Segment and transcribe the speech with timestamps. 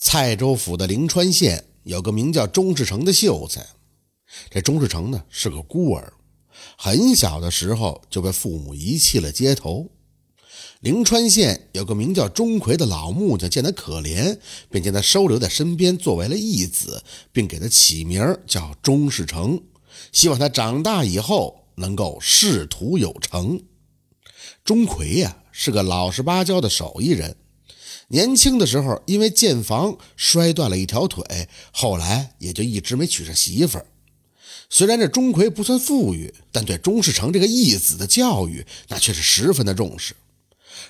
[0.00, 3.66] 蔡州府的灵川县有个名叫钟世成的秀才。
[4.48, 6.12] 这钟世成呢是个孤儿，
[6.76, 9.90] 很小的时候就被父母遗弃了街头。
[10.78, 14.38] 灵川县有个名叫钟馗的老木匠，见他可怜，
[14.70, 17.02] 便将他收留在身边，作为了义子，
[17.32, 19.60] 并给他起名叫钟世成，
[20.12, 23.60] 希望他长大以后能够仕途有成。
[24.64, 27.36] 钟馗呀是个老实巴交的手艺人。
[28.10, 33.86] 年轻的时候，因为建房摔断了一条腿，后来也就一直没娶上媳妇儿。
[34.70, 40.14] 虽然这钟馗不算富裕，但对钟世成这个义子的教育，那却是十分的重视。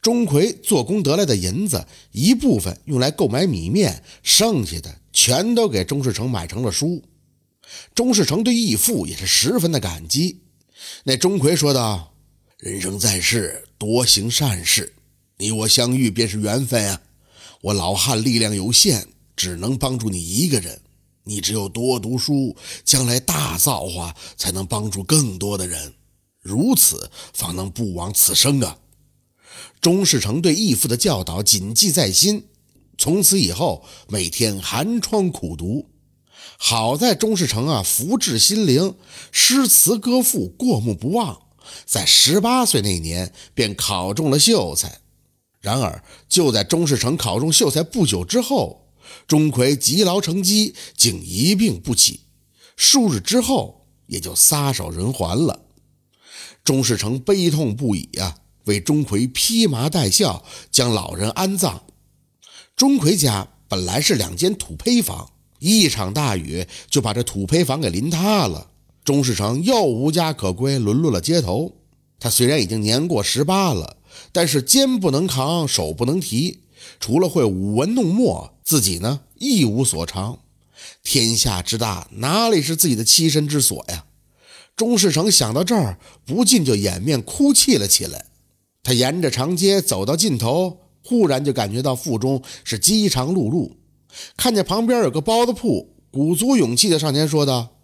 [0.00, 7.02] 钟馗做工得来的银子，一部分用来购买米面，剩下的全都给钟世成买成了书。
[7.94, 10.40] 钟世成对义父也是十分的感激。
[11.04, 12.14] 那钟馗说道
[12.58, 14.94] ：“人生在世，多行善事。”
[15.42, 17.00] 你我相遇便是缘分啊！
[17.62, 20.80] 我老汉力量有限，只能帮助你一个人。
[21.24, 25.94] 你只有多读书，将来大造化，才能帮助更多的人，
[26.42, 28.78] 如此方能不枉此生啊！
[29.80, 32.44] 钟世成对义父的教导谨记在心，
[32.96, 35.88] 从此以后每天寒窗苦读。
[36.56, 38.94] 好在钟世成啊，福至心灵，
[39.32, 41.42] 诗词歌赋过目不忘，
[41.84, 45.01] 在十八岁那年便考中了秀才。
[45.62, 48.88] 然而，就在钟世成考中秀才不久之后，
[49.28, 52.20] 钟馗积劳成疾，竟一病不起。
[52.76, 55.60] 数日之后，也就撒手人寰了。
[56.64, 61.84] 钟世成悲痛不已啊，为钟馗披麻戴孝，将老人安葬。
[62.74, 65.30] 钟馗家本来是两间土坯房，
[65.60, 68.68] 一场大雨就把这土坯房给淋塌了。
[69.04, 71.72] 钟世成又无家可归，沦落了街头。
[72.18, 73.98] 他虽然已经年过十八了。
[74.32, 76.60] 但是肩不能扛，手不能提，
[77.00, 80.38] 除了会舞文弄墨，自己呢一无所长。
[81.02, 84.04] 天下之大，哪里是自己的栖身之所呀？
[84.74, 88.26] 钟世成想到这儿，不禁就掩面哭泣了起来。
[88.82, 93.72] 他沿着长街走到尽头，忽然就感觉到腹中是饥肠辘辘，
[94.36, 97.76] 看见旁边有个包子铺，鼓足勇气的上前说道：“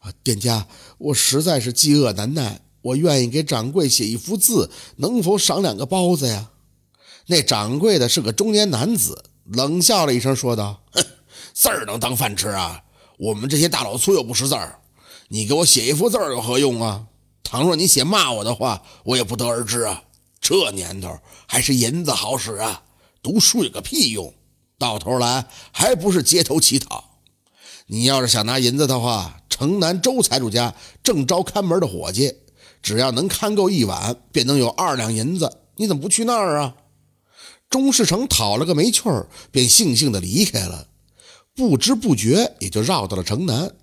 [0.00, 6.50] 啊，店家，我实在是饥饿难耐。”我愿意给掌柜写一幅字，能否赏两个包子呀？
[7.26, 11.04] 那掌柜的是个中年男子，冷笑了一声，说道： “哼，
[11.52, 12.84] 字儿能当饭吃啊？
[13.18, 14.78] 我们这些大老粗又不识字儿，
[15.28, 17.06] 你给我写一幅字儿有何用啊？
[17.42, 20.04] 倘若你写骂我的话，我也不得而知啊。
[20.40, 21.18] 这年头
[21.48, 22.84] 还是银子好使啊，
[23.20, 24.32] 读书有个屁用，
[24.78, 27.02] 到头来还不是街头乞讨。
[27.88, 30.72] 你要是想拿银子的话，城南周财主家
[31.02, 32.32] 正招看门的伙计。”
[32.86, 35.58] 只要能看够一晚，便能有二两银子。
[35.74, 36.76] 你怎么不去那儿啊？
[37.68, 40.86] 钟世成讨了个没趣儿，便悻悻地离开了。
[41.52, 43.74] 不知不觉也就绕到了城南。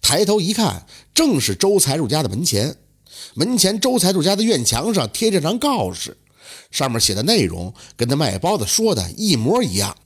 [0.00, 2.76] 抬头一看，正是周财主家的门前。
[3.34, 6.16] 门前周财主家的院墙上贴着张告示，
[6.70, 9.96] 上面写的内容跟他卖包子说的一模一样。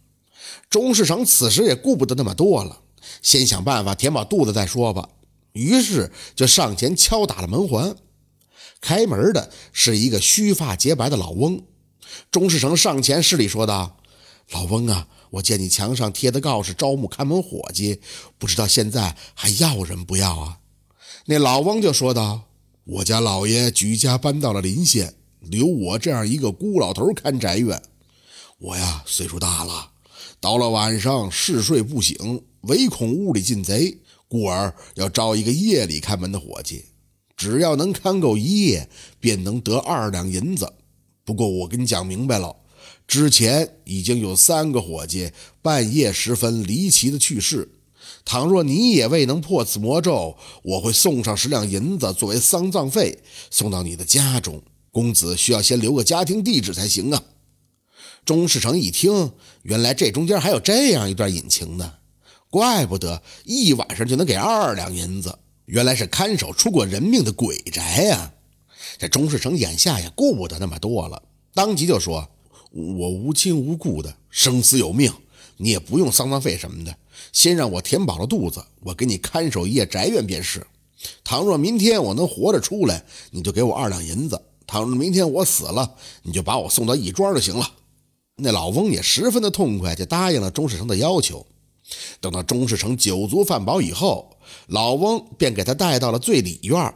[0.70, 2.80] 钟世成此时也顾不得那么多了，
[3.20, 5.06] 先想办法填饱肚子再说吧。
[5.52, 7.94] 于是就上前敲打了门环。
[8.80, 11.62] 开门的是一个须发洁白的老翁，
[12.30, 13.98] 钟世成上前施礼说道
[14.52, 18.00] ：“老翁啊，我见你墙上贴的告示招募看门伙计，
[18.38, 20.58] 不知道现在还要人不要啊？”
[21.26, 22.42] 那老翁就说道
[22.84, 27.82] ：“我家老爷举家搬到了临县，留我这样一个孤老头看宅院。
[28.58, 29.90] 我呀，岁数大了，
[30.40, 36.86] 到了晚上嗜睡不醒，唯恐屋里进贼，故而要招一个夜里看门的伙计。”
[37.38, 38.90] 只要能看够一夜，
[39.20, 40.70] 便能得二两银子。
[41.24, 42.56] 不过我跟你讲明白了，
[43.06, 45.30] 之前已经有三个伙计
[45.62, 47.70] 半夜时分离奇的去世。
[48.24, 53.18] 倘若你也未能破此魔咒，我会送上十两银子作为丧葬费，
[53.50, 54.60] 送到你的家中。
[54.90, 57.22] 公子需要先留个家庭地址才行啊。
[58.24, 59.32] 钟世成一听，
[59.62, 61.94] 原来这中间还有这样一段隐情呢，
[62.50, 65.38] 怪不得一晚上就能给二两银子。
[65.68, 68.32] 原来是看守出过人命的鬼宅呀！
[68.96, 71.22] 这钟世成眼下也顾不得那么多了，
[71.52, 72.26] 当即就说
[72.72, 75.12] ：“我无亲无故的，生死有命，
[75.58, 76.96] 你也不用丧葬费什么的，
[77.34, 80.66] 先让我填饱了肚子，我给你看守一夜宅院便是。
[81.22, 84.36] 倘若明天我能活着出来，你就给我二两银子；
[84.66, 87.74] 倘若明天我死了，你就把我送到义庄就行了。”
[88.40, 91.46] 那老翁也十分的痛快，就答应了钟世成的要求。
[92.20, 96.94] 等到钟世成酒足饭饱以后，老翁便给他带到了最里院。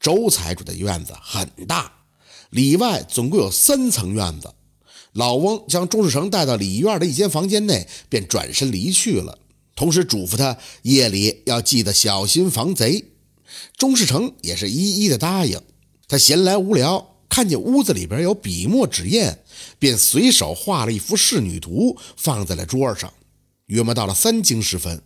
[0.00, 1.90] 周财主的院子很大，
[2.50, 4.52] 里外总共有三层院子。
[5.12, 9.38] 老翁将钟世成带到里院的一间房间内，便转身离去了，
[9.76, 13.12] 同时嘱咐他夜里要记得小心防贼。
[13.76, 15.60] 钟世成也是一一的答应。
[16.08, 19.38] 他闲来无聊，看见屋子里边有笔墨纸砚，
[19.78, 23.12] 便随手画了一幅仕女图，放在了桌上。
[23.66, 25.02] 约莫到了三更时分，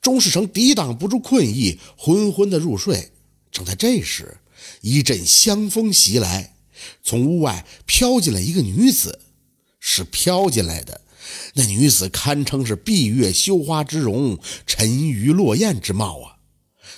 [0.00, 3.12] 钟世成抵挡不住困意，昏昏的入睡。
[3.50, 4.38] 正在这时，
[4.80, 6.54] 一阵香风袭来，
[7.02, 9.20] 从屋外飘进来一个女子。
[9.80, 11.00] 是飘进来的，
[11.54, 16.36] 那女子堪称是闭月羞花之容，沉鱼落雁之貌啊！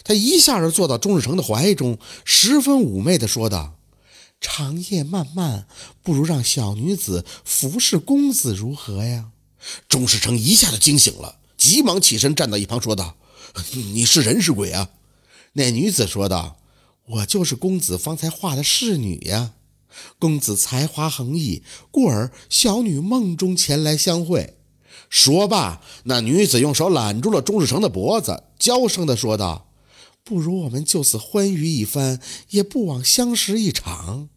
[0.03, 3.75] 她一下就坐到钟世成的怀中，十分妩媚地说道
[4.41, 5.69] ：“长夜漫漫，
[6.03, 9.31] 不如让小女子服侍公子如何呀？”
[9.87, 13.17] 钟世成一下就惊醒了，急忙起身站到一旁，说道：
[13.93, 14.89] “你是人是鬼啊？”
[15.53, 16.57] 那女子说道
[17.07, 19.53] ：“我就是公子方才画的侍女呀。”
[20.19, 24.57] 公子才华横溢，故而小女梦中前来相会。
[25.11, 29.71] 说罢，那女子用手揽住了钟世成的脖子，娇声地说道
[30.25, 32.21] ：“不如我们就此欢愉一番，
[32.51, 34.31] 也不枉相识一场。”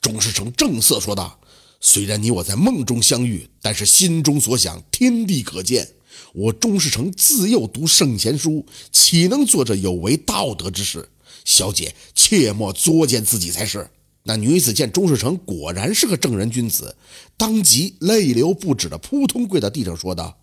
[0.00, 1.40] 钟世成正色说道
[1.80, 5.94] ：“虽然你我在梦中相遇，但是心中所想，天地可见。
[6.32, 11.08] 我钟世成自幼读圣贤书，岂能做这有违道德之事？
[11.44, 13.90] 小姐切莫作践自己才是。”
[14.24, 16.94] 那女子见钟世成果然是个正人君子，
[17.38, 20.38] 当即泪流不止的扑通跪到地上，说道：“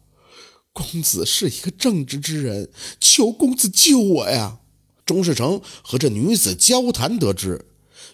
[0.74, 2.70] 公子是一个正直之人，
[3.00, 4.58] 求公子救我呀！”
[5.06, 7.66] 钟世成和这女子交谈得知，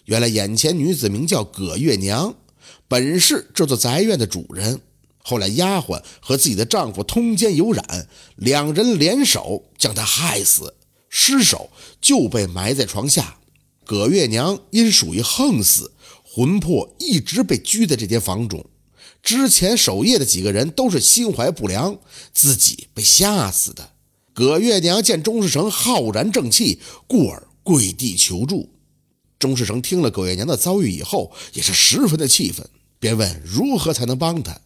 [0.04, 2.36] 原来眼前女子名叫葛月娘，
[2.86, 4.82] 本是这座宅院的主人。
[5.26, 8.06] 后来丫鬟和自己的丈夫通奸有染，
[8.36, 10.74] 两人联手将她害死，
[11.08, 13.38] 尸首就被埋在床下。
[13.86, 15.92] 葛月娘因属于横死，
[16.22, 18.66] 魂魄一直被拘在这间房中。
[19.22, 21.96] 之前守夜的几个人都是心怀不良，
[22.34, 23.92] 自己被吓死的。
[24.34, 28.68] 葛月娘见钟世成浩然正气，故而跪地求助。
[29.38, 32.68] 钟世成听了葛月娘的遭遇以后，也是十分的气愤，
[32.98, 34.60] 便问如何才能帮他。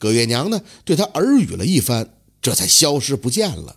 [0.00, 3.76] 葛月娘呢，对他耳语了一番，这才消失不见了。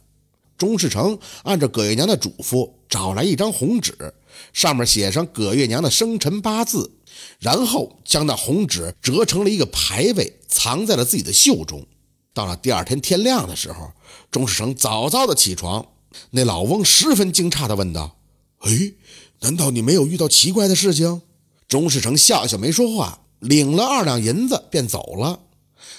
[0.58, 4.14] 钟世成按照葛月娘的嘱咐，找来一张红纸。
[4.54, 6.94] 上面写上葛月娘的生辰八字，
[7.40, 11.86] 然后将那红纸折成了一个牌位，藏在了自己的袖中。
[12.34, 13.92] 到了第二天天亮的时候，
[14.32, 15.86] 钟世成早早的起床。
[16.32, 18.18] 那老翁十分惊诧的问道
[18.64, 18.94] ：“哎，
[19.42, 21.22] 难道你没有遇到奇怪的事情？”
[21.68, 25.42] 钟世成笑笑没说话，领了二两银子便走了。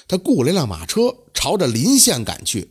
[0.07, 2.71] 他雇了一辆马车，朝着临县赶去。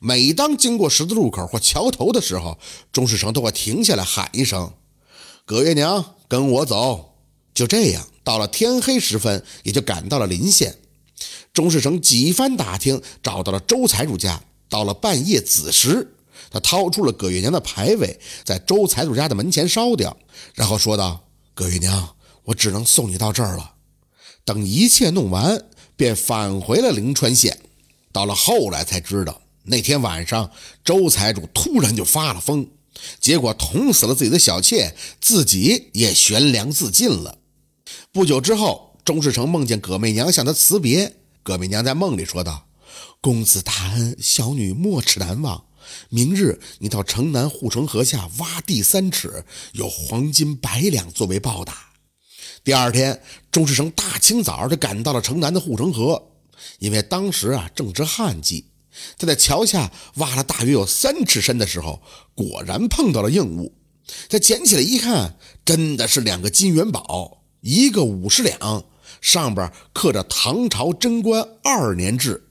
[0.00, 2.58] 每当经过十字路口或桥头的时候，
[2.92, 4.72] 钟世成都会停下来喊一声。
[5.44, 7.16] 葛月娘，跟我走。
[7.52, 10.76] 就这样，到了天黑时分，也就赶到了临县。
[11.52, 14.42] 钟世成几番打听，找到了周财主家。
[14.68, 16.16] 到了半夜子时，
[16.50, 20.16] 他掏出了葛月娘的牌位，在周财主家的门前烧掉，
[20.54, 23.74] 然后说道：“葛月娘，我只能送你到这儿了。”
[24.44, 25.64] 等一切弄完，
[25.96, 27.58] 便返回了灵川县。
[28.12, 30.50] 到了后来才知道，那天晚上
[30.84, 32.66] 周财主突然就发了疯。
[33.18, 37.38] 结果捅死了自己的小妾，自己也悬梁自尽了。
[38.12, 41.16] 不久之后，钟世成梦见葛媚娘向他辞别。
[41.42, 42.68] 葛媚娘在梦里说道
[43.20, 45.64] ：“公子大恩，小女没齿难忘。
[46.08, 51.90] 明日你到城南护城河下挖地三尺，有黄金百两作为报答。”
[52.64, 53.20] 第二天，
[53.52, 56.30] 钟世成大清早就赶到了城南的护城河，
[56.78, 58.64] 因为当时啊正值旱季。
[59.18, 62.00] 他在桥下挖了大约有三尺深的时候，
[62.34, 63.74] 果然碰到了硬物。
[64.30, 68.84] 他捡起来一看，真的是两个金元宝，一个五十两，
[69.20, 72.48] 上边刻着“唐朝贞观二年制”。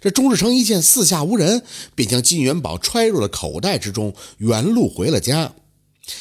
[0.00, 1.64] 这钟世成一见四下无人，
[1.96, 5.52] 便将金元宝揣入了口袋之中，原路回了家。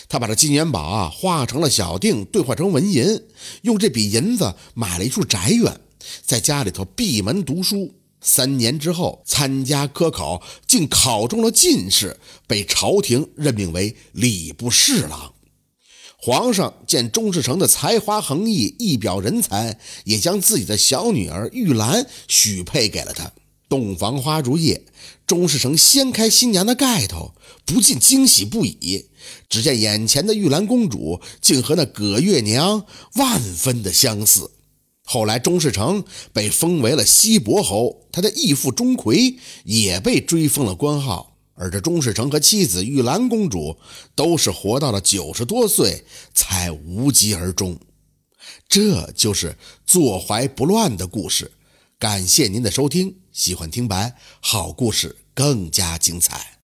[0.10, 3.22] 他把这金元宝啊化成了小锭，兑换成纹银，
[3.62, 5.80] 用这笔银子买了一处宅院，
[6.24, 7.94] 在家里头闭门读书。
[8.20, 15.34] 三年之后，参加科考，竟考中了进士，被朝廷任命为礼部侍郎。
[16.20, 23.32] 皇上见钟世成的才华横溢，一表人才，也将自己的小女儿玉兰许配给了他。
[23.70, 24.84] 洞房花烛夜，
[25.28, 27.34] 钟世成掀开新娘的盖头，
[27.66, 29.10] 不禁惊喜不已。
[29.50, 34.50] 只见眼前的玉兰公主，竟和那葛月娘万分的相似。
[35.04, 41.36] 后来，钟世成被封为了西伯侯，他的义父钟馗也被追封了官号。
[41.56, 43.78] 而这钟世成和妻子玉兰公主
[44.16, 47.78] 都是活到了九十多岁才无疾而终。
[48.70, 51.52] 这就是坐怀不乱的故事。
[52.00, 56.57] 感谢您的收听，喜欢听白好故事更加精彩。